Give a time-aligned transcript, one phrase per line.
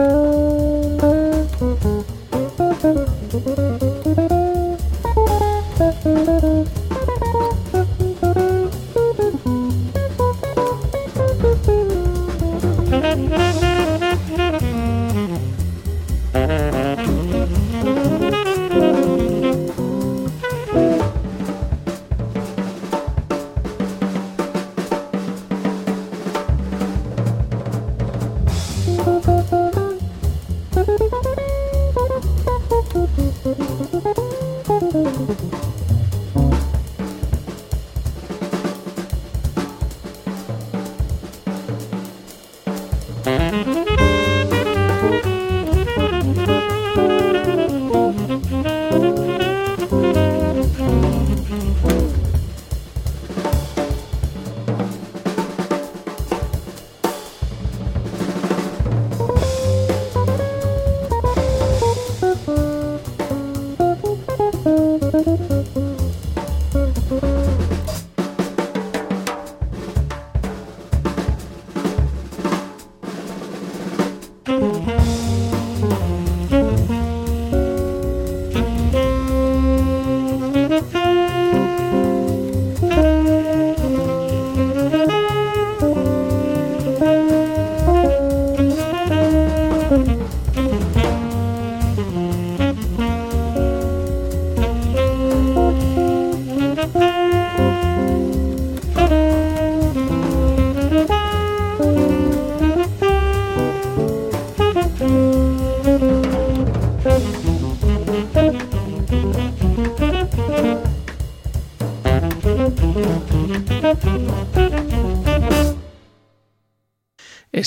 [0.00, 0.49] Música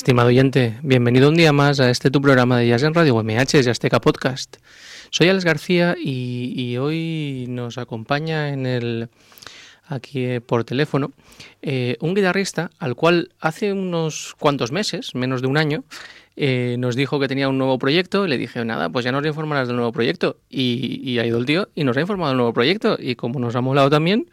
[0.03, 3.69] Estimado oyente, bienvenido un día más a este tu programa de Jazz en Radio UMH,
[3.69, 4.57] Azteca Podcast.
[5.11, 9.07] Soy Alex García y, hoy nos acompaña en el
[9.87, 11.13] aquí eh, por teléfono
[11.61, 15.85] eh, un guitarrista al cual hace unos cuantos meses, menos de un año,
[16.35, 18.27] eh, nos dijo que tenía un nuevo proyecto.
[18.27, 20.35] Le dije, nada, pues ya nos informarás del nuevo proyecto.
[20.49, 22.97] Y, y ha ido el tío y nos ha informado del nuevo proyecto.
[22.99, 24.29] Y como nos ha molado también,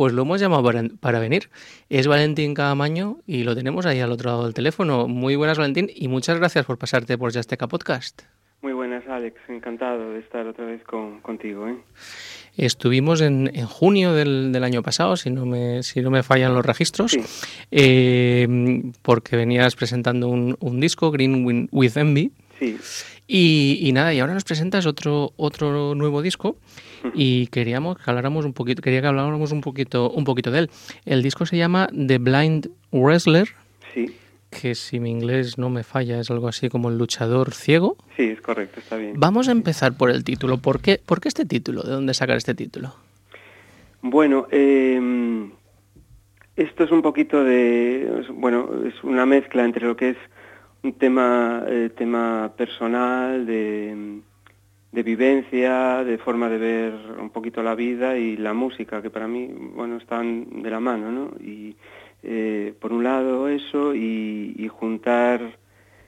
[0.00, 0.62] pues lo hemos llamado
[0.98, 1.50] para, venir.
[1.90, 5.06] Es Valentín Cadamaño y lo tenemos ahí al otro lado del teléfono.
[5.08, 8.22] Muy buenas, Valentín, y muchas gracias por pasarte por Yasteca Podcast.
[8.62, 9.36] Muy buenas, Alex.
[9.48, 11.68] Encantado de estar otra vez contigo.
[11.68, 11.76] ¿eh?
[12.56, 17.18] Estuvimos en, junio del, año pasado, si no me, si no me fallan los registros,
[17.70, 18.48] eh,
[19.02, 22.32] porque venías presentando un, un disco, Green with Envy.
[22.58, 22.78] Sí.
[23.32, 26.56] Y, nada, y ahora nos presentas otro, otro nuevo disco
[27.14, 30.70] y queríamos que habláramos un poquito, quería que habláramos un poquito, un poquito de él.
[31.04, 33.48] El disco se llama The Blind Wrestler.
[33.94, 34.16] Sí.
[34.50, 37.96] Que si mi inglés no me falla es algo así como el luchador ciego.
[38.16, 39.14] Sí, es correcto, está bien.
[39.16, 40.58] Vamos a empezar por el título.
[40.58, 41.82] ¿Por qué, por qué este título?
[41.82, 42.92] ¿De dónde sacar este título?
[44.02, 45.50] Bueno, em,
[46.56, 50.16] esto es un poquito de, bueno, es una mezcla entre lo que es
[50.82, 54.20] un tema, eh, tema personal, de,
[54.92, 59.28] de, vivencia, de forma de ver un poquito la vida y la música, que para
[59.28, 61.30] mí, bueno, están de la mano, ¿no?
[61.40, 61.76] Y
[62.22, 65.58] eh, por un lado eso y, y, juntar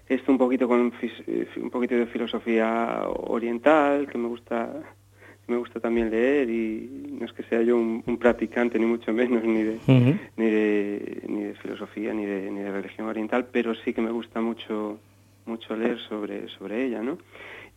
[0.08, 4.69] esto un poquito con un poquito de filosofía oriental, que me gusta
[5.49, 9.43] me gusta también leer y no es que sea yo un, practicante ni mucho menos
[9.43, 9.78] ni de,
[10.37, 14.11] ni de, ni de filosofía ni de, ni de religión oriental, pero sí que me
[14.11, 14.99] gusta mucho
[15.44, 17.19] mucho leer sobre, sobre ella, ¿no?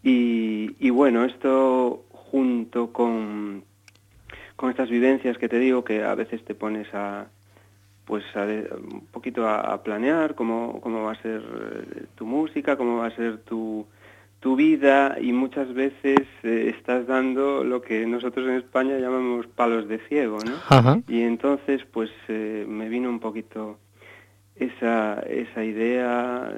[0.05, 3.63] Y, y bueno, esto junto con,
[4.55, 7.25] con estas vivencias que te digo, que a veces te pones a,
[8.05, 12.77] pues a un poquito a, a, planear cómo, cómo va a ser eh, tu música,
[12.77, 13.87] cómo va a ser tu,
[14.41, 19.87] tu vida y muchas veces eh, estás dando lo que nosotros en España llamamos palos
[19.87, 21.01] de ciego, ¿no?
[21.07, 23.79] Y entonces pues eh, me vino un poquito
[24.55, 26.53] esa, esa idea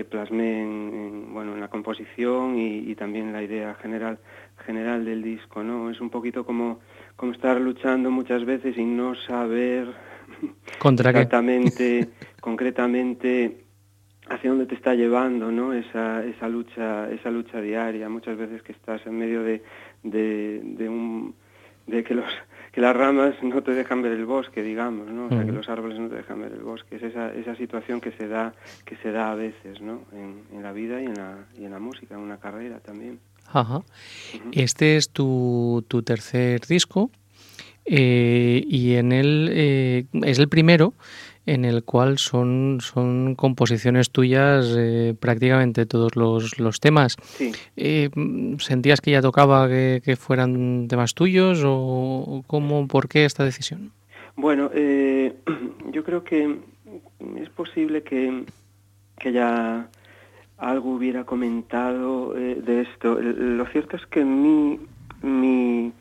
[0.00, 4.18] que plasmé en, bueno, en la composición y, también la idea general,
[4.64, 5.90] general del disco, ¿no?
[5.90, 6.80] Es un poquito como,
[7.16, 9.88] como estar luchando muchas veces y no saber
[10.78, 12.08] ¿Contra exactamente,
[12.40, 13.58] concretamente
[14.30, 15.74] hacia dónde te está llevando ¿no?
[15.74, 19.62] esa, esa, lucha, esa lucha diaria, muchas veces que estás en medio de,
[20.02, 21.34] de, un,
[21.86, 22.24] de que, los,
[22.72, 25.26] que las ramas no te dejan ver el bosque, digamos, ¿no?
[25.26, 26.96] o sea, que los árboles no te dejan ver el bosque.
[26.96, 30.02] Es esa, esa situación que se da, que se da a veces ¿no?
[30.12, 33.18] en, en la vida y en la, y en la música, en una carrera también.
[33.52, 33.82] Ajá.
[34.52, 37.10] Este es tu, tu tercer disco
[37.84, 40.94] eh, y en él eh, es el primero
[41.50, 47.16] en el cual son, son composiciones tuyas eh, prácticamente todos los, los temas.
[47.76, 48.08] Eh,
[48.58, 53.90] ¿Sentías que ya tocaba que, fueran temas tuyos o cómo, por qué esta decisión?
[54.36, 55.34] Bueno, eh,
[55.90, 56.56] yo creo que
[57.36, 58.44] es posible que,
[59.18, 59.88] que ya
[60.56, 63.20] algo hubiera comentado de esto.
[63.20, 64.78] Lo cierto es que mi,
[65.22, 65.92] mi,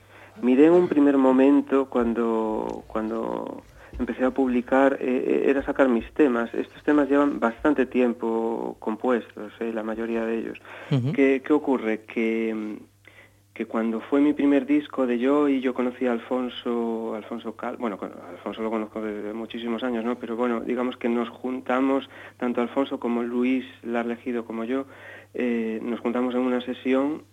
[0.44, 3.64] miré en un primer momento cuando, cuando
[4.00, 6.52] empecé a publicar eh, eh, era sacar mis temas.
[6.54, 10.60] Estos temas llevan bastante tiempo compuestos, eh, la mayoría de ellos.
[11.14, 12.02] ¿Qué, ocurre?
[12.06, 12.78] Que,
[13.54, 17.76] que cuando fue mi primer disco de Yo y yo conocí a Alfonso, Alfonso Cal,
[17.78, 18.00] bueno,
[18.32, 20.16] Alfonso lo conozco desde muchísimos años, ¿no?
[20.18, 24.86] Pero bueno, digamos que nos juntamos, tanto Alfonso como Luis Larlegido como yo,
[25.34, 27.24] nos juntamos en una sesión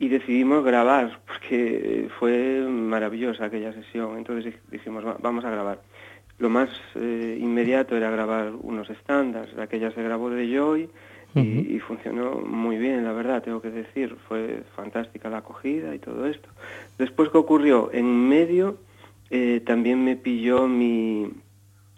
[0.00, 5.82] y decidimos grabar, porque fue maravillosa aquella sesión, entonces dijimos, vamos a grabar.
[6.38, 10.88] Lo más eh, inmediato era grabar unos estándares, aquella se grabó de Joy
[11.34, 16.26] y, funcionó muy bien, la verdad, tengo que decir, fue fantástica la acogida y todo
[16.26, 16.48] esto.
[16.98, 17.90] Después, ¿qué ocurrió?
[17.92, 18.78] En medio
[19.28, 21.30] eh, también me pilló mi,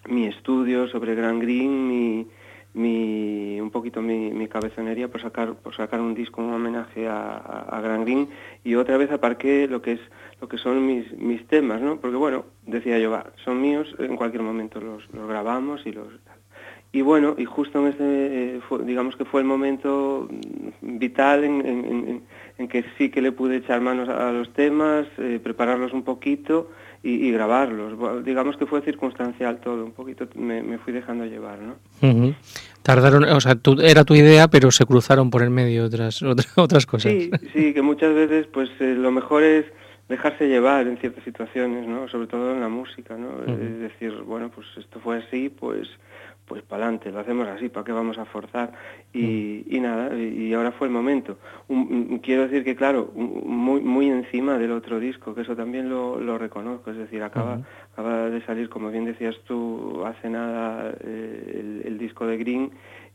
[0.08, 2.26] mi estudio sobre Gran Green, mi
[2.74, 7.80] mi, un poquito mi, cabezonería por sacar, por sacar un disco, un homenaje a, a,
[7.80, 8.28] Gran Green
[8.64, 10.00] y otra vez aparqué lo que es
[10.40, 11.98] lo que son mis, mis temas, ¿no?
[12.00, 16.08] Porque bueno, decía yo, va, son míos, en cualquier momento los, grabamos y los
[16.94, 20.28] y bueno, y justo en este, eh, digamos que fue el momento
[20.82, 22.22] vital en, en,
[22.58, 26.68] en, que sí que le pude echar manos a, los temas, eh, prepararlos un poquito
[27.02, 28.24] y, grabarlos.
[28.24, 31.74] digamos que fue circunstancial todo, un poquito me, fui dejando llevar, ¿no?
[32.82, 36.22] Tardaron, o sea, era tu idea, pero se cruzaron por el medio otras
[36.56, 37.12] otras, cosas.
[37.12, 39.66] Sí, sí, que muchas veces pues eh, lo mejor es
[40.12, 42.06] dejarse llevar en ciertas situaciones, ¿no?
[42.08, 43.42] Sobre todo en la música, ¿no?
[43.44, 45.88] Es decir, bueno, pues esto fue así, pues
[46.46, 48.72] pues para adelante, lo hacemos así, ¿para qué vamos a forzar?
[49.12, 51.38] Y, y nada, y ahora fue el momento.
[52.22, 56.36] quiero decir que, claro, muy, muy encima del otro disco, que eso también lo, lo
[56.36, 57.60] reconozco, es decir, acaba,
[57.92, 62.70] acaba de salir, como bien decías tú, hace nada eh, el, disco de Green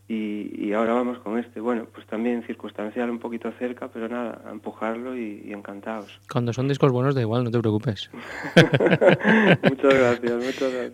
[0.08, 1.60] y, ahora vamos con este.
[1.60, 6.20] Bueno, pues también circunstancial un poquito cerca, pero nada, a empujarlo y, y encantados.
[6.32, 8.10] Cuando son discos buenos da igual, no te preocupes.
[9.64, 10.94] muchas gracias, muchas gracias.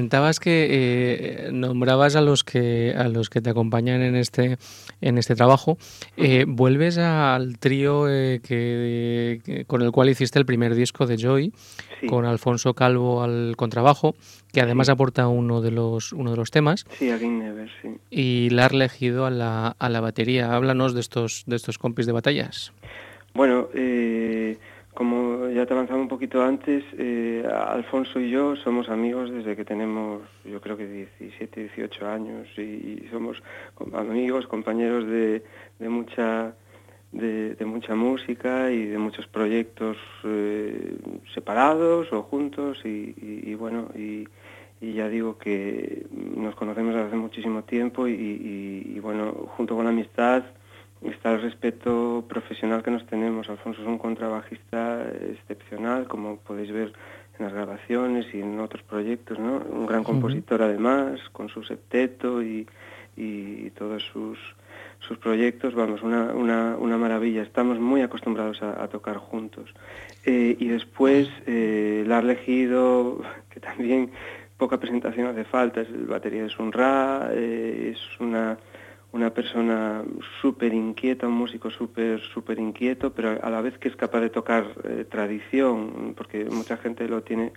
[0.00, 4.58] Comentabas que eh, nombrabas a los que a los que te acompañan en este
[5.00, 5.78] en este trabajo.
[6.18, 11.16] Eh, vuelves al trío eh, que, que- con el cual hiciste el primer disco de
[11.16, 11.52] Joy,
[12.00, 14.14] Sí, con Alfonso Calvo al contrabajo,
[14.52, 14.92] que además Sí.
[14.92, 17.88] aporta uno de los uno de los temas, sí, Again Never, sí.
[18.10, 20.54] y la has elegido a la, a la batería.
[20.54, 22.72] Háblanos de estos de estos compis de batallas.
[23.32, 24.58] Bueno, eh,
[24.96, 29.64] como ya te avanzaba un poquito antes, eh, Alfonso y yo somos amigos desde que
[29.64, 30.86] tenemos, yo creo que
[31.20, 33.42] 17, 18 años y, somos
[33.92, 35.44] amigos, compañeros de,
[35.78, 36.54] de mucha
[37.12, 40.96] de, mucha música y de muchos proyectos eh,
[41.34, 44.26] separados o juntos y, y- bueno y,
[44.80, 49.90] y ya digo que nos conocemos desde hace muchísimo tiempo y, bueno junto con la
[49.90, 50.42] amistad
[51.02, 53.48] está el respeto profesional que nos tenemos.
[53.48, 56.92] Alfonso es un contrabajista excepcional, como podéis ver
[57.38, 59.58] en las grabaciones y en otros proyectos, ¿no?
[59.58, 62.66] Un gran compositor además, con su septeto y,
[63.16, 64.38] y todos sus,
[65.00, 67.42] sus proyectos, vamos, una, una, una maravilla.
[67.42, 69.72] Estamos muy acostumbrados a, a tocar juntos.
[70.24, 74.10] Eh, y después, eh, la ha elegido, que también
[74.56, 78.56] poca presentación hace falta, es el batería de Sunra, eh, es una
[79.16, 80.04] una persona
[80.42, 84.30] súper inquieta, un músico súper súper inquieto, pero a la vez que es capaz de
[84.30, 87.52] tocar eh, tradición, porque mucha gente lo tiene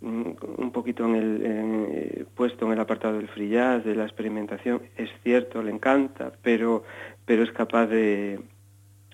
[0.00, 4.04] mm, un poquito en el, eh, puesto en el apartado del free jazz, de la
[4.04, 6.84] experimentación, es cierto, le encanta, pero,
[7.26, 8.40] pero es capaz de,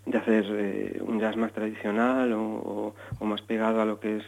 [0.04, 4.24] de hacer eh, un jazz más tradicional o, más pegado a lo que es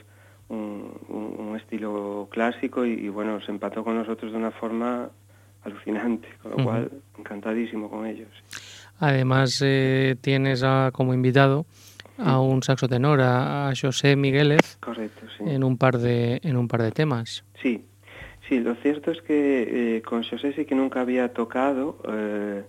[0.49, 5.11] un estilo clásico y, y, bueno, se empató con nosotros de una forma
[5.63, 8.29] alucinante, con lo cual encantadísimo con ellos.
[8.99, 11.67] Además eh, tienes a- como invitado
[12.19, 15.45] a un saxotenor, a, a José Migueles, Correcto, sí.
[15.47, 17.45] en un par de en un par de temas.
[17.63, 17.85] Sí,
[18.49, 22.65] sí, lo cierto es que eh, con José sí que nunca había tocado eh,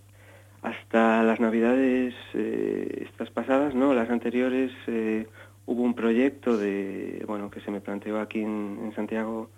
[0.62, 3.93] hasta las navidades eh, estas pasadas, ¿no?
[3.93, 5.25] Las anteriores eh,
[5.65, 9.49] hubo un proyecto de, bueno, que se me planteó aquí en, en Santiago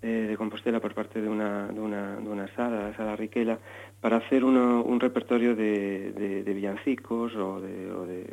[0.00, 3.58] eh, de Compostela por parte de una, de una, de una sala, la sala Riquela,
[4.00, 8.24] para hacer uno, un repertorio de, de, de villancicos o de, o de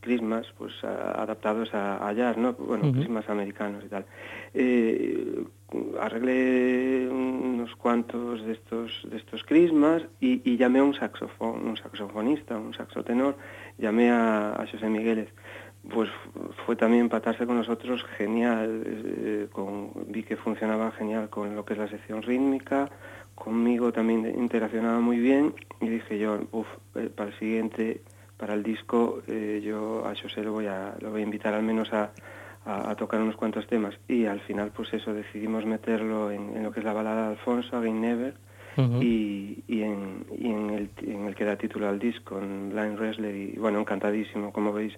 [0.00, 2.54] crismas pues, a, adaptados a, a, jazz, ¿no?
[2.54, 2.94] bueno, uh -huh.
[2.94, 4.06] crismas americanos y tal.
[4.54, 5.44] Eh,
[6.00, 11.76] arreglé unos cuantos de estos, de estos crismas y, y llamé a un saxofón, un
[11.76, 13.36] saxofonista, un saxotenor,
[13.78, 15.28] llamé a, a José Migueles
[15.90, 16.08] pues
[16.64, 21.74] fue también empatarse con nosotros genial, eh, con, vi que funcionaba genial con lo que
[21.74, 22.88] es la sección rítmica,
[23.34, 28.00] conmigo también interaccionaba muy bien y dije yo, uff, eh, para el siguiente,
[28.36, 31.62] para el disco, eh, yo a José lo voy a, lo voy a invitar al
[31.62, 32.12] menos a,
[32.64, 36.62] a, a tocar unos cuantos temas y al final pues eso, decidimos meterlo en, en
[36.62, 38.34] lo que es la balada de Alfonso, Again Never,
[38.76, 42.96] y, y, en, y en, el, en el que da título al disco, en Line
[42.96, 44.94] Wrestler, y bueno, encantadísimo, como veis,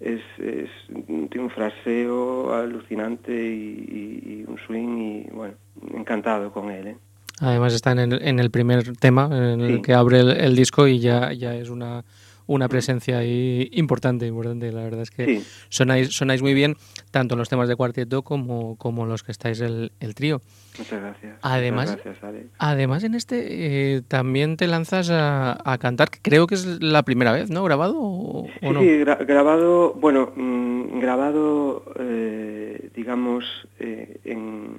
[0.00, 0.70] es, es
[1.06, 5.54] tiene un fraseo alucinante y, y- y un swing y bueno,
[5.94, 6.86] encantado con él.
[6.88, 6.96] ¿eh?
[7.40, 9.82] Además está en el, en el primer tema, en el Sí.
[9.82, 12.04] que abre el, el disco y ya, ya es una,
[12.48, 14.72] una presencia ahí importante, importante.
[14.72, 16.74] La verdad es que Sí, sonáis, sonáis muy bien,
[17.12, 20.40] tanto en los temas de cuarteto como, como en los que estáis el, el trío.
[20.78, 21.36] muchas gracias.
[21.42, 22.46] Además- Muchas gracias, Alex.
[22.58, 27.32] Además, en este eh, también te lanzas a, a cantar, creo que es la primera
[27.32, 27.62] vez, ¿no?
[27.64, 28.80] ¿Grabado o, o Sí, no?
[28.80, 33.44] sí, gra- grabado, bueno, mm, grabado, eh, digamos,
[33.78, 34.78] eh, en,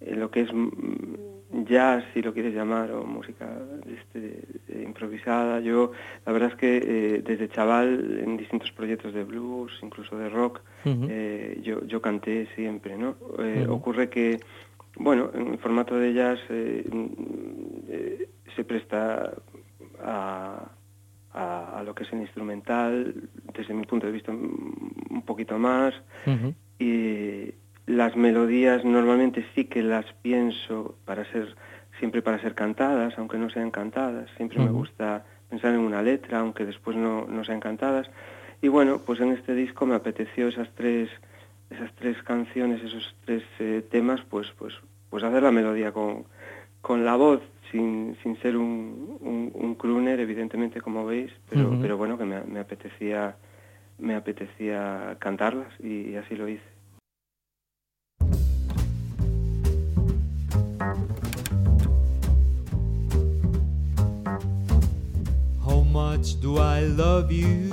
[0.00, 3.46] en lo que es mm, jazz, si lo quieres llamar, o música
[3.86, 5.60] este, eh, improvisada.
[5.60, 5.92] Yo,
[6.26, 10.60] la verdad es que eh, desde chaval, en distintos proyectos de blues, incluso de rock,
[10.84, 13.16] eh, yo, yo canté siempre, ¿no?
[13.38, 13.66] Eh.
[13.68, 14.38] Ocurre que
[14.96, 16.38] bueno, en formato de jazz
[18.54, 19.32] se presta
[20.00, 20.70] a,
[21.32, 23.14] a, a lo que es el instrumental,
[23.52, 25.94] desde mi punto de vista un poquito más,
[26.78, 27.52] y
[27.94, 31.54] las melodías normalmente sí que las pienso para ser
[31.98, 34.28] siempre para ser cantadas, aunque no sean cantadas.
[34.36, 38.10] Siempre me gusta pensar en una letra, aunque después no, no sean cantadas.
[38.60, 41.08] Y bueno, pues en este disco me apeteció esas tres
[41.70, 44.74] esas tres canciones, esos tres eh, temas, pues pues
[45.10, 46.24] pues hacer la melodía con,
[46.80, 51.96] con la voz, sin, sin ser un, un, un crooner, evidentemente, como veis, pero, pero
[51.96, 53.36] bueno, que me, me apetecía
[53.98, 56.73] me apetecía cantarlas y, y así lo hice.
[66.24, 67.70] Much do I love you?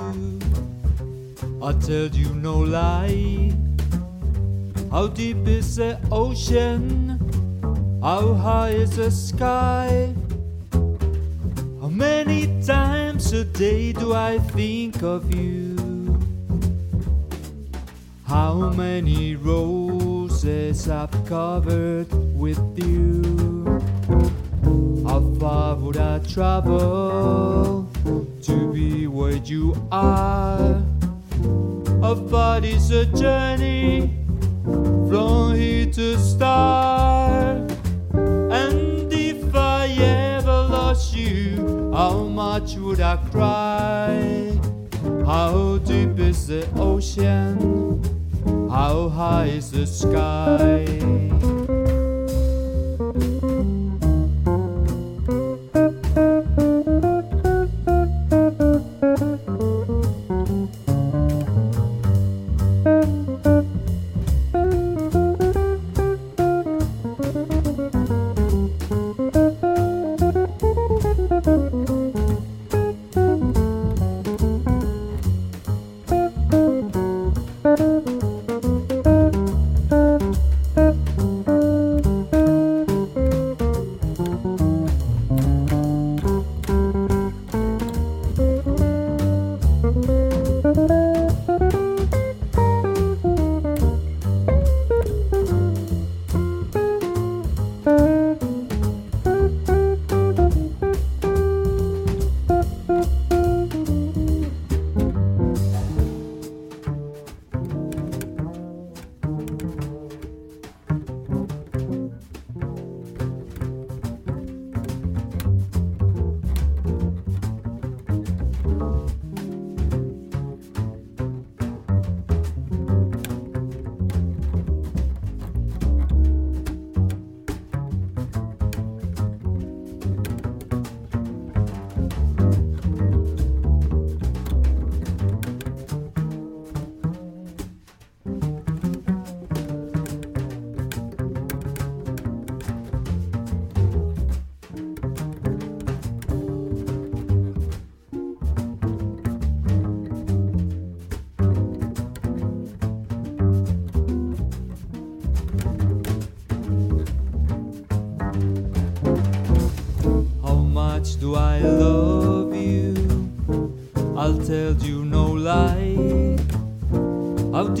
[1.62, 3.50] I tell you no lie.
[4.90, 7.18] How deep is the ocean?
[8.02, 10.14] How high is the sky?
[11.80, 16.20] How many times a day do I think of you?
[18.26, 23.80] How many roses I've covered with you?
[25.06, 30.82] How far would I travel to be where you are?
[32.02, 34.12] A body's a journey
[34.64, 37.56] from here to star?
[38.12, 44.58] And if I ever lost you, how much would I cry?
[45.24, 48.02] How deep is the ocean?
[48.68, 51.31] How high is the sky?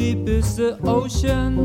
[0.02, 1.61] Deep is the ocean?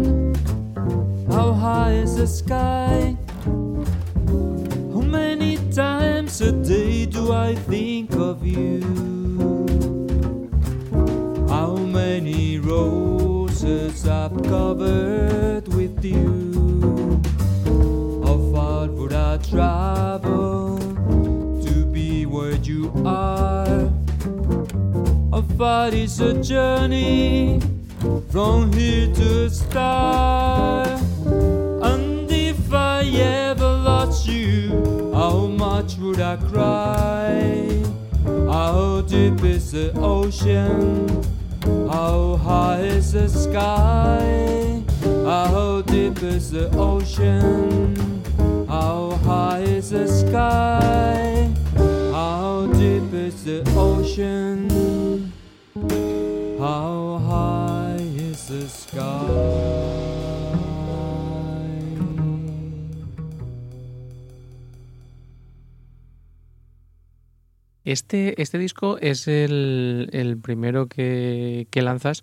[68.47, 72.21] Este, disco es el, el primero que, que lanzas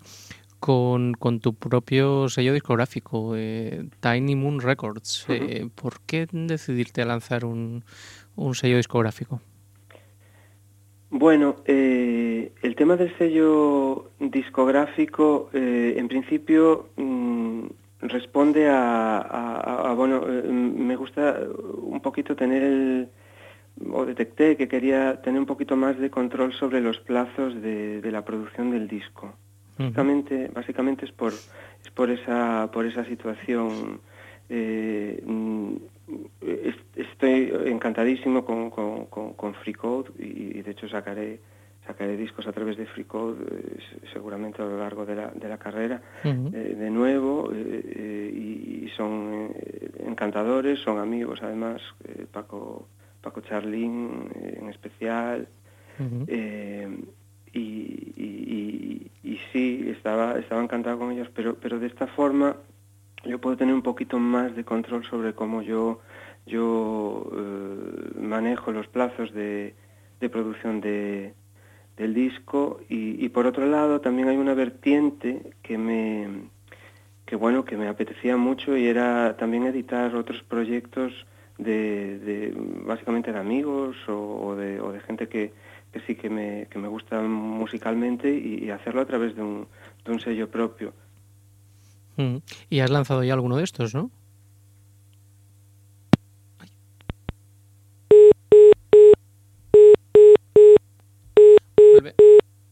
[0.59, 5.27] con, con tu propio sello discográfico, eh, Tiny Moon Records.
[5.29, 7.83] Eh, ¿Por qué decidirte a lanzar un,
[8.35, 9.39] un sello discográfico?
[11.11, 17.65] Bueno, eh, el tema del sello discográfico, eh, en principio, mm,
[17.99, 21.37] responde a, a- a- bueno, eh, me gusta
[21.83, 23.09] un poquito tener el,
[23.91, 28.11] o detecté que quería tener un poquito más de control sobre los plazos de, de
[28.11, 29.33] la producción del disco.
[29.77, 31.33] Básicamente, básicamente es por,
[31.83, 33.99] es por esa, por esa situación.
[34.49, 35.21] eh,
[36.41, 41.39] es- estoy encantadísimo con, con, con, con Free Code y, y de hecho sacaré
[41.87, 45.27] sacaré discos a través de Free Code eh, se- seguramente a lo largo de la,
[45.31, 46.01] de la carrera
[46.53, 49.51] eh, de nuevo eh, y, y son
[49.99, 51.81] encantadores, son amigos además,
[52.31, 52.87] Paco,
[53.25, 55.47] Paco Charlín eh, en especial,
[56.27, 56.87] eh,
[57.53, 62.55] y, y- y- y sí, estaba, estaba encantado con ellos, pero, pero de esta forma
[63.25, 66.01] yo puedo tener un poquito más de control sobre cómo yo,
[66.45, 69.73] yo eh, manejo los plazos de,
[70.19, 71.33] de producción de,
[71.97, 72.79] del disco.
[72.87, 76.53] Y, y por otro lado también hay una vertiente que me
[77.25, 81.11] que bueno que me apetecía mucho y era también editar otros proyectos
[81.57, 82.53] de,
[82.85, 85.53] básicamente de amigos o, de, o de gente que,
[86.05, 89.67] sí que me, que me gusta musicalmente y, hacerlo a través de un,
[90.03, 90.93] de un sello propio.
[92.17, 92.41] Ujú.
[92.69, 94.09] Y has lanzado ya alguno de estos, ¿no?
[101.93, 102.15] Vuelve.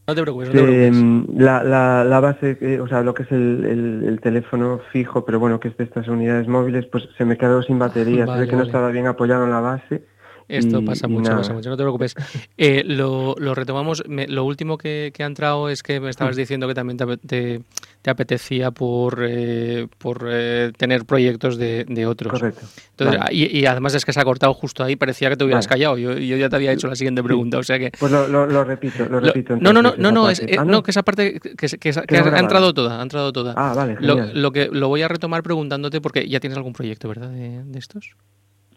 [0.05, 0.97] No te preocupes, no te preocupes.
[0.97, 4.81] Eh, la, la, la base, eh, o sea, lo que es el, el- el teléfono
[4.91, 8.25] fijo, pero bueno, que es de estas unidades móviles, pues se me quedó sin batería,
[8.25, 10.03] se Vale, ve que no estaba bien apoyado en la base.
[10.49, 11.37] Esto y- pasa mucho, nada.
[11.37, 12.15] pasa mucho, no te preocupes.
[12.57, 14.03] Eh, lo, lo retomamos.
[14.09, 17.61] Me- lo último que, que ha entrado es que me estabas diciendo que también te-
[18.03, 22.33] te apetecía por, eh, por eh, tener proyectos de, de otros.
[22.33, 22.65] Correcto.
[22.91, 23.33] Entonces, Vale.
[23.33, 25.73] y, y además es que se ha cortado justo ahí, parecía que te hubieras Vale.
[25.79, 25.97] callado.
[25.97, 27.91] Yo, yo ya te había hecho la siguiente pregunta, o sea que...
[27.97, 29.55] Pues lo, lo, lo repito, lo Lo- repito.
[29.55, 31.77] no, no, no, no, no, es, eh, Ah, no, que esa parte que, que, que-
[31.79, 33.53] que Quedó ha, entrado toda, ha entrado toda.
[33.55, 37.29] Ah, vale, Lo, que lo voy a retomar preguntándote porque ya tienes algún proyecto, ¿verdad?
[37.29, 38.11] De, de estos.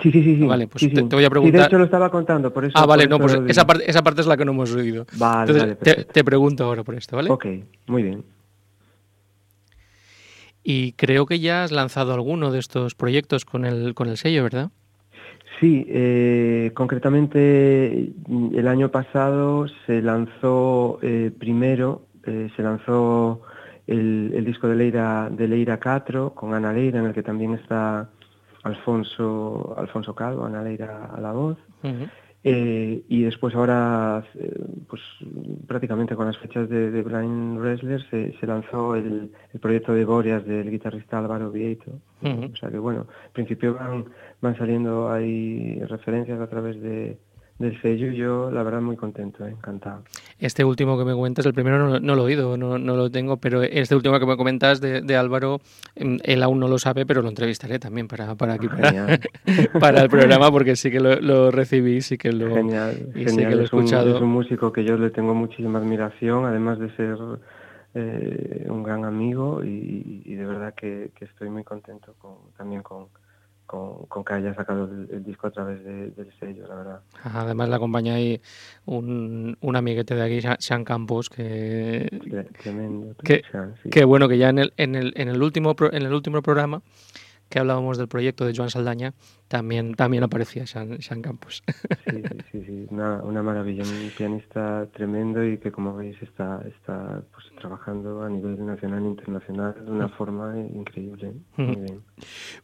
[0.01, 0.37] Sí, sí, sí.
[0.37, 0.47] sí.
[0.47, 1.09] Vale, pues Sí, te- sí.
[1.09, 2.75] te voy a Sí, preguntar- de hecho lo estaba contando, por eso.
[2.77, 5.05] Ah, vale, no, pues esa parte, esa parte es la que no hemos oído.
[5.15, 7.31] Vale, Entonces, vale, te, te pregunto ahora por esto, ¿vale?
[7.31, 7.47] Ok,
[7.89, 8.25] muy bien.
[10.69, 14.43] Y creo que ya has lanzado alguno de estos proyectos con el, con el sello,
[14.43, 14.71] ¿verdad?
[15.61, 23.43] Sí, eh, concretamente mm, el año pasado se lanzó eh, primero, eh, se lanzó
[23.87, 27.55] el, el disco de Leira, de Leira 4 con Ana Leira, en el que también
[27.55, 28.11] está
[28.65, 31.59] Alfonso, Alfonso Calvo, Ana Leira a la voz.
[32.49, 35.03] Eh, y después ahora, eh, pues
[35.67, 40.05] prácticamente con las fechas de, de Blind Wrestler se, se lanzó el, el proyecto de
[40.05, 41.91] Boreas del guitarrista Álvaro Vieito.
[42.23, 44.05] O sea que bueno, en principio van,
[44.41, 47.19] van saliendo ahí referencias a través de,
[47.59, 50.03] del sello yo la verdad muy contento, eh, encantado.
[50.39, 53.11] Este último que me comentas, el primero no, no lo he oído, no, no lo
[53.11, 55.61] tengo, pero este último que me comentas de, de Álvaro,
[55.95, 58.69] em, él aún no lo sabe, pero lo entrevistaré también para, para aquí,
[59.81, 62.55] para, el programa, porque sí que lo, lo recibí, sí que lo...
[62.55, 63.55] genial, y sí que genial.
[63.55, 64.17] lo he es, un, escuchado.
[64.17, 67.17] es un músico que yo le tengo muchísima admiración, además de ser
[67.95, 72.83] eh, un gran amigo y, y de verdad que, que estoy muy contento con, también
[72.83, 73.07] con,
[73.67, 77.01] con, con que haya sacado el, el disco a través de- del sello, la verdad.
[77.25, 78.41] Además le acompaña ahí
[78.85, 83.15] un, un amiguete de aquí, Sean- Campos, que, Tre- Tremendo.
[83.23, 83.91] Que- Sean, sí.
[83.91, 86.41] que bueno, que ya en el, en el, en el último pro- en el último
[86.43, 86.83] programa
[87.49, 89.15] que hablábamos del proyecto de Joan Saldaña,
[89.49, 91.63] también, también aparecía Sean, Sean Campos.
[92.05, 97.23] Sí, sí, sí, Una, una maravilla, un pianista tremendo y que como veis está, está
[97.33, 101.33] pues, trabajando a nivel nacional e internacional de una forma increíble.
[101.57, 102.01] Muy bien.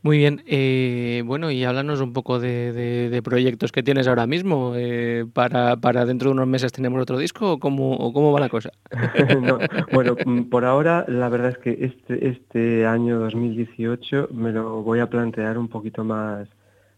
[0.02, 4.26] Muy bien, eh, bueno, y háblanos un poco de, de- de proyectos que tienes ahora
[4.26, 4.72] mismo.
[4.76, 8.40] eh, para, ¿Para dentro de unos meses tenemos otro disco o cómo, o cómo va
[8.40, 8.70] la cosa?
[9.42, 9.58] No,
[9.92, 15.00] bueno, mm, por ahora la verdad es que este, este año 2018 me lo voy
[15.00, 16.48] a plantear un poquito más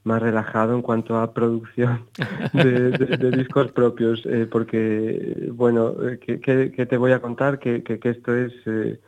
[0.05, 2.05] más relajado en cuanto a producción
[2.53, 7.59] de, de- de discos propios, eh, porque, bueno, eh, ¿qué, te voy a contar?
[7.59, 9.01] Que, que- que esto es eh,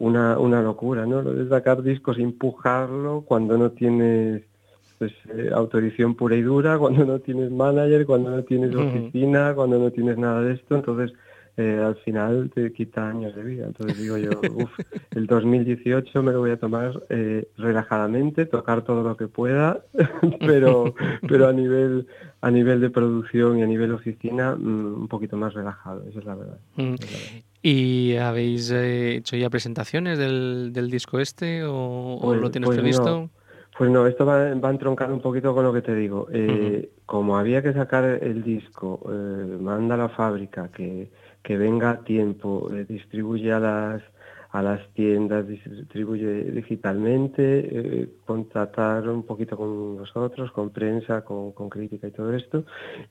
[0.00, 1.22] una, una locura, ¿no?
[1.22, 4.42] Lo de sacar discos empujarlo cuando no tienes
[4.98, 9.78] pues, eh, autorización pura y dura, cuando no tienes manager, cuando no tienes oficina, cuando
[9.78, 11.12] no tienes nada de esto, entonces
[11.56, 13.66] eh, al final te quita años de vida.
[13.66, 14.70] Entonces digo yo, uff,
[15.14, 19.80] el 2018 me lo voy a tomar eh, relajadamente, tocar todo lo que pueda,
[20.40, 20.94] pero
[21.28, 22.06] pero a nivel
[22.40, 26.24] a nivel de producción y a nivel oficina mm, un poquito más relajado, esa es
[26.24, 26.58] la verdad.
[26.76, 26.94] Mm.
[26.94, 27.44] esa es la verdad.
[27.62, 32.68] ¿Y habéis eh, hecho ya presentaciones del, del disco este o, o Pues- lo tienes
[32.68, 33.04] pues previsto?
[33.22, 33.30] no.
[33.78, 36.26] Pues no, esto va, va a entroncar un poquito con lo que te digo.
[36.32, 41.10] Eh, Como había que sacar el disco, eh, manda a la fábrica que,
[41.42, 44.02] que venga a tiempo, eh, distribuye a las,
[44.52, 47.42] a las tiendas, distribuye digitalmente,
[48.02, 52.64] eh, contratar un poquito con nosotros, con prensa, con, con crítica y todo esto.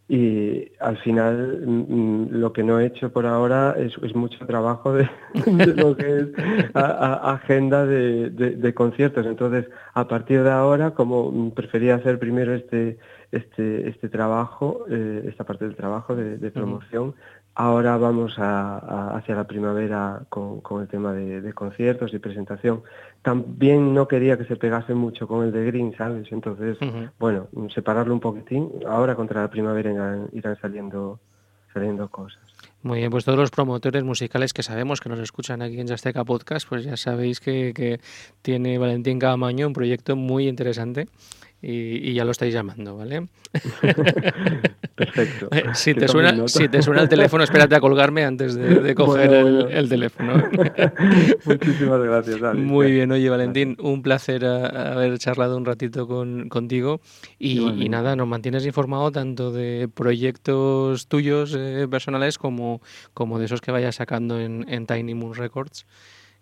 [0.08, 4.94] Y al final mm, lo que no he hecho por ahora es, es mucho trabajo
[4.94, 5.10] de,
[5.46, 6.28] de lo que es
[6.74, 9.26] a- a- agenda de, de- de conciertos.
[9.26, 12.98] Entonces, a partir de ahora, como prefería hacer primero este,
[13.32, 17.14] este, este trabajo, eh, esta parte del trabajo de, de promoción,
[17.56, 22.20] ahora vamos a, a- hacia la primavera con, con el tema de, de conciertos y
[22.20, 22.84] presentación.
[23.22, 26.32] También no quería que se pegase mucho con el de Green, ¿sabes?
[26.32, 26.78] Entonces,
[27.20, 28.70] bueno, separarlo un poquitín.
[28.88, 31.20] Ahora contra la primavera irán, irán saliendo,
[31.74, 32.40] saliendo cosas.
[32.82, 36.24] Muy bien, pues todos los promotores musicales que sabemos que nos escuchan aquí en Yasteca
[36.24, 38.00] Podcast, pues ya sabéis que, que
[38.42, 41.10] tiene Valentín Camaño un proyecto muy interesante
[41.62, 43.28] y, y ya lo estáis llamando, ¿vale?
[44.96, 45.48] Perfecto.
[45.52, 48.96] Eh, Si te, suena, si te suena el teléfono, espérate a colgarme antes de, de
[48.96, 49.70] coger Bueno, el, bueno.
[49.70, 50.34] el teléfono.
[51.46, 52.66] Muchísimas gracias, Alex.
[52.66, 57.02] Muy bien, oye Valentín, un placer a- haber charlado un ratito con, contigo
[57.38, 62.82] y, nada, nos mantienes informado tanto de proyectos tuyos eh, personales como,
[63.14, 65.86] como de esos que vayas sacando en, en Tiny Moon Records,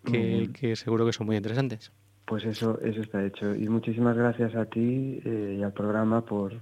[0.03, 1.91] que seguro que son muy interesantes.
[2.27, 3.55] Pues eso, eso está hecho.
[3.55, 6.53] Y muchísimas gracias a ti eh, y al programa por,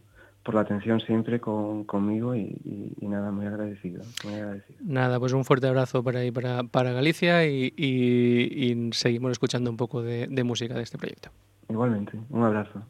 [0.44, 4.04] por la atención siempre con, conmigo y, y- y nada, muy agradecido.
[4.24, 4.78] Muy agradecido.
[4.84, 9.78] Nada, pues un fuerte abrazo para para, para Galicia y, y- y seguimos escuchando un
[9.78, 11.30] poco de, de música de este proyecto.
[11.68, 12.84] Igualmente, un abrazo.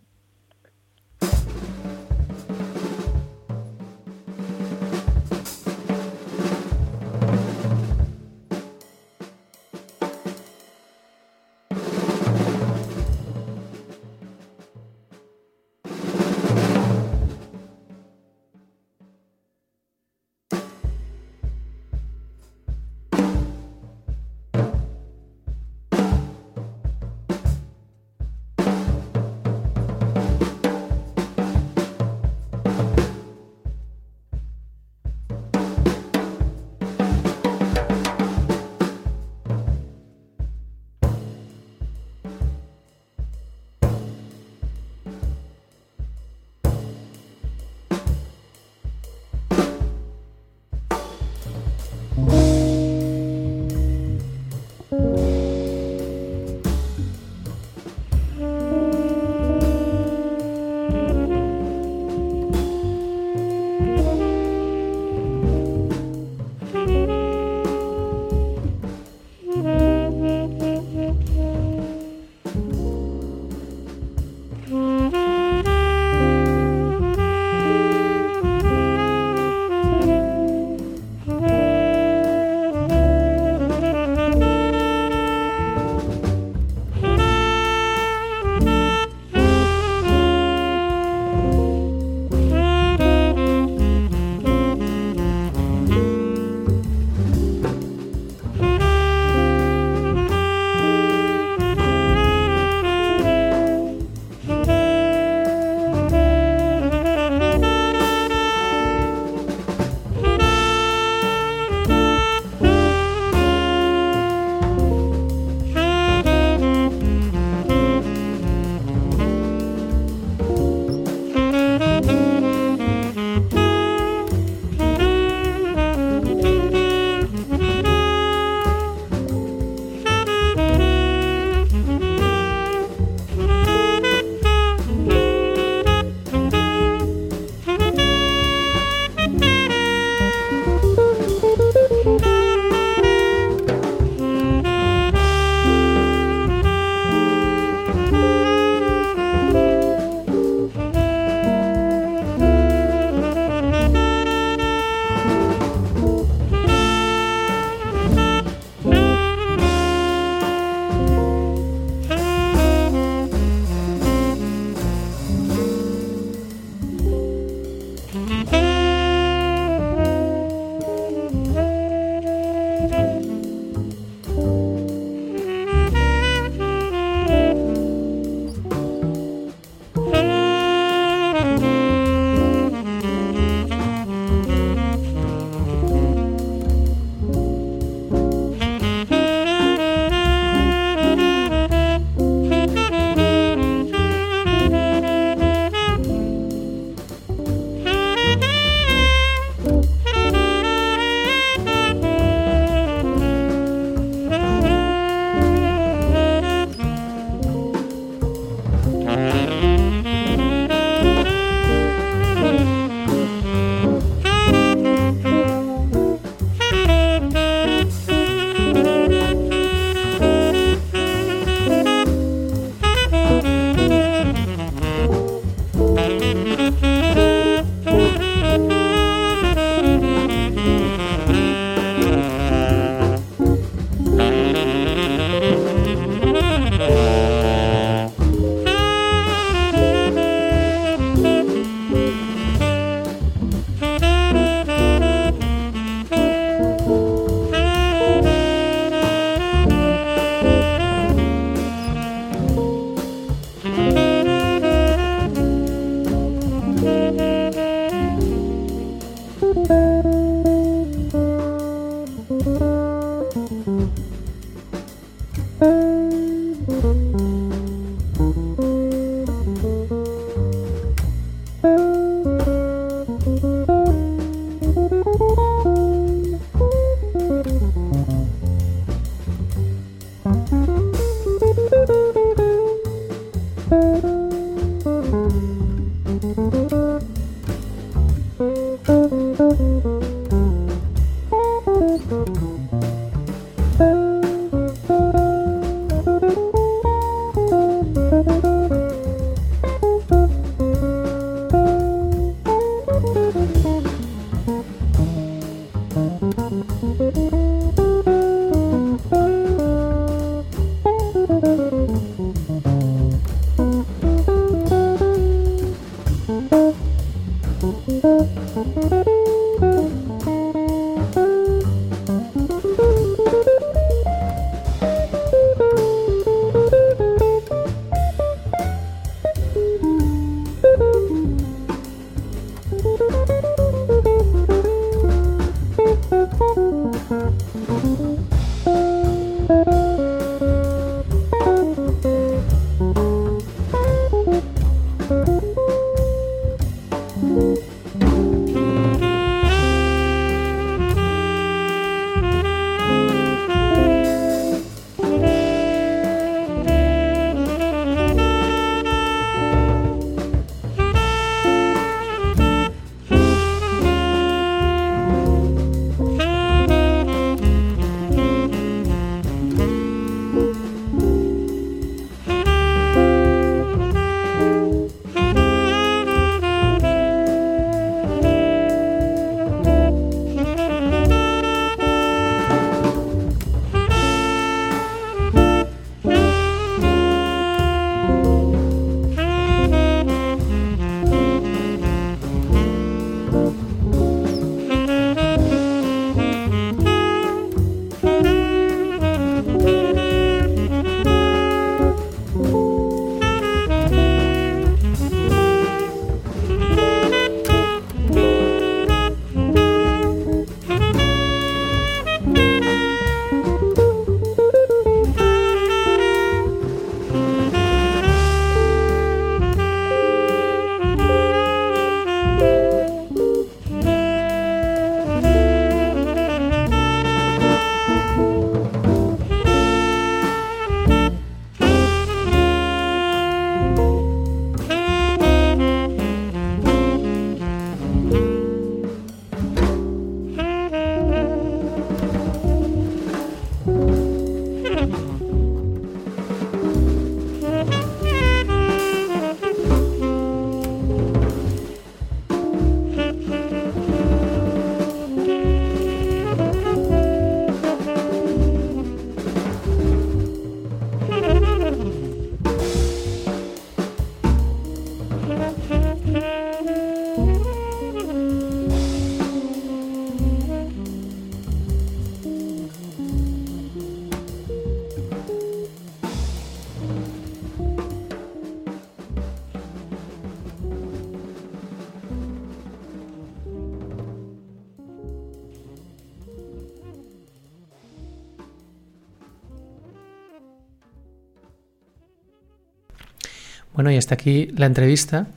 [493.92, 495.28] Y hasta aquí la entrevista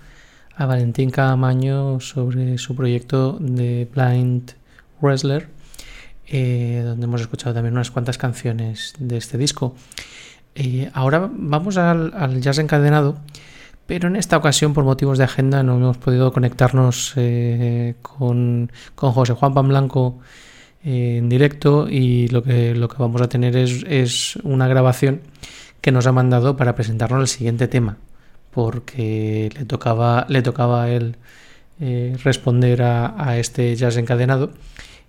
[0.57, 4.53] a Valentín Camaño sobre su proyecto de Blind
[5.01, 5.49] Wrestler,
[6.27, 9.75] eh, donde hemos escuchado también unas cuantas canciones de este disco.
[10.55, 13.19] Eh, ahora vamos al, jazz encadenado,
[13.87, 19.35] pero en esta ocasión por motivos de agenda no hemos podido conectarnos eh, con, José
[19.35, 20.19] Juan Pan Blanco
[20.83, 25.21] en directo y lo que, vamos a tener es una grabación
[25.81, 27.99] que nos ha mandado para presentarnos el siguiente tema
[28.51, 31.17] porque le tocaba, le tocaba a él
[31.81, 34.51] eh, responder a, este jazz encadenado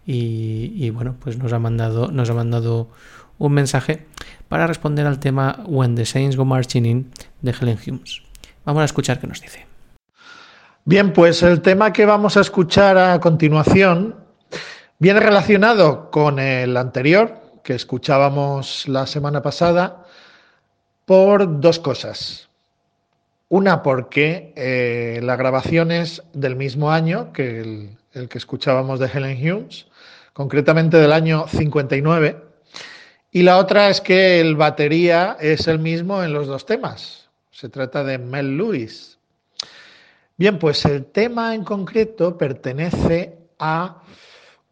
[0.06, 2.90] y, bueno, pues nos ha, mandado, nos ha mandado
[3.38, 4.08] un mensaje
[4.48, 7.12] para responder al tema When the Saints Go Marching In
[7.42, 8.24] de Helen Humes.
[8.66, 9.66] Vamos a escuchar qué nos dice.
[10.86, 14.16] Bien, pues el tema que vamos a escuchar a continuación
[14.98, 20.06] viene relacionado con el anterior que escuchábamos la semana pasada
[21.06, 22.49] por dos cosas.
[23.50, 27.60] Una porque eh, la grabación es del mismo año que
[28.14, 29.88] el, que escuchábamos de Helen Humes,
[30.34, 32.44] concretamente del año 59.
[33.32, 37.30] Y la otra es que el batería es el mismo en los dos temas.
[37.50, 39.18] Se trata de Mel Lewis.
[40.38, 44.04] Bien, pues el tema en concreto pertenece a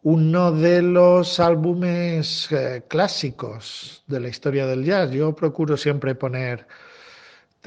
[0.03, 5.09] uno de los álbumes eh, clásicos de la historia del jazz.
[5.09, 6.67] Yo procuro siempre poner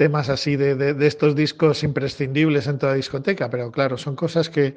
[0.01, 4.73] temas así de, estos discos imprescindibles en toda discoteca, pero claro, son cosas que,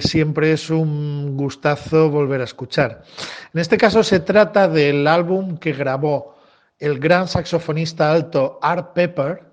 [0.00, 3.04] siempre es un gustazo volver a escuchar.
[3.52, 6.34] En este caso se trata del álbum que grabó
[6.80, 9.44] el gran saxofonista alto Art Pepper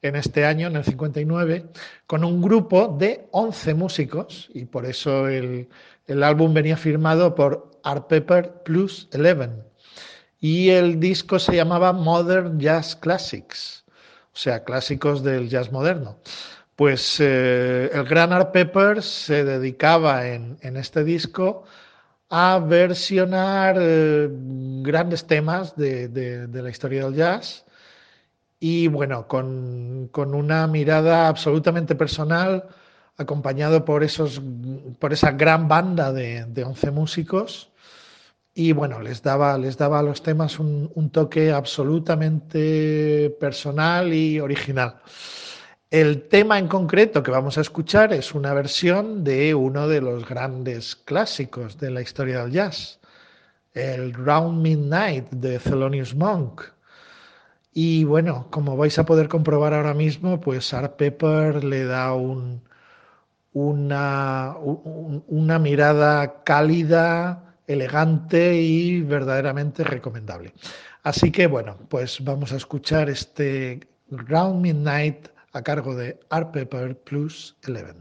[0.00, 1.66] en este año, en el 59,
[2.06, 5.68] con un grupo de 11 músicos, y por eso el,
[6.06, 9.50] el álbum venía firmado por Art Pepper Plus 11.
[10.40, 13.75] Y el disco se llamaba Modern Jazz Classics
[14.36, 16.18] o sea, clásicos del jazz moderno.
[16.76, 21.64] Pues eh, el gran Art Pepper se dedicaba en, este disco
[22.28, 24.28] a versionar eh,
[24.82, 27.64] grandes temas de, la historia del jazz
[28.60, 32.68] y bueno, con, una mirada absolutamente personal,
[33.16, 34.42] acompañado por, esos,
[34.98, 37.70] por esa gran banda de, de 11 músicos
[38.58, 44.96] y bueno, les daba, les daba a los temas un, toque absolutamente personal y original.
[45.90, 50.26] El tema en concreto que vamos a escuchar es una versión de uno de los
[50.26, 52.98] grandes clásicos de la historia del jazz,
[53.74, 56.62] el Round Midnight de Thelonious Monk.
[57.74, 62.62] Y bueno, como vais a poder comprobar ahora mismo, pues Art Pepper le da un,
[63.52, 70.52] una, una mirada cálida, elegante y verdaderamente recomendable.
[71.02, 76.98] Así que bueno, pues vamos a escuchar este Round Midnight a cargo de Art Pepper
[76.98, 77.96] Plus Eleven.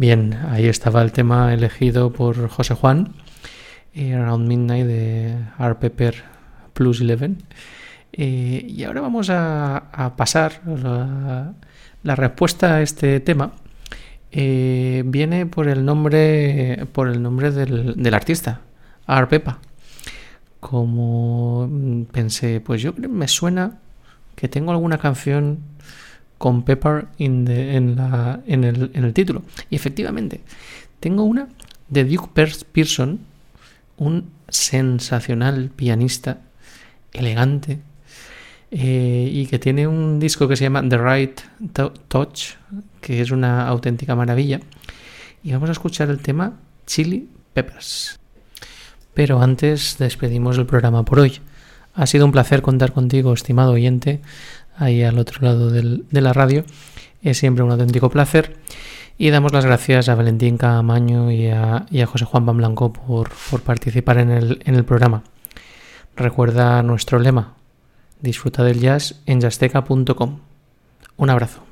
[0.00, 3.12] Bien, ahí estaba el tema elegido por José Juan,
[3.92, 6.14] eh, Around Midnight de Art Pepper
[6.72, 7.32] Plus 11.
[8.14, 13.52] Eh, y ahora vamos a, pasar la, respuesta a este tema.
[14.32, 18.62] Eh, viene por el nombre, por el nombre del, artista,
[19.04, 19.58] Art Pepa.
[20.60, 23.80] Como pensé, pues yo me suena
[24.34, 25.58] que tengo alguna canción
[26.40, 29.42] con Pepper en, el, título.
[29.68, 30.40] Y efectivamente,
[30.98, 31.48] tengo una
[31.90, 32.30] de Duke
[32.72, 33.20] Pearson,
[33.98, 36.38] un sensacional pianista,
[37.12, 37.80] elegante,
[38.70, 41.40] eh, y que tiene un disco que se llama The Right
[42.08, 42.54] Touch,
[43.02, 44.60] que es una auténtica maravilla.
[45.42, 46.54] Y vamos a escuchar el tema
[46.86, 48.18] Chili Peppers.
[49.12, 51.38] Pero antes despedimos el programa por hoy.
[51.92, 54.22] Ha sido un placer contar contigo, estimado oyente,
[54.80, 56.64] ahí al otro lado de la radio.
[57.22, 58.56] Es siempre un auténtico placer.
[59.18, 64.18] Y damos las gracias a Valentín Camaño y a, José Juan Blanco por, por participar
[64.18, 65.22] en el, en el programa.
[66.16, 67.54] Recuerda nuestro lema,
[68.20, 70.38] disfruta del jazz en jazzteca.com.
[71.18, 71.69] Un abrazo.